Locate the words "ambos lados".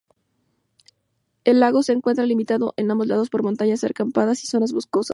2.89-3.29